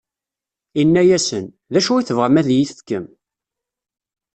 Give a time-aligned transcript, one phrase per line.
[0.81, 3.05] Inna-asen: D acu i tebɣam ad yi-t-tefkem?